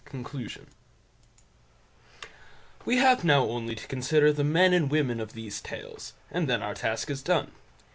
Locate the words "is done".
7.11-7.51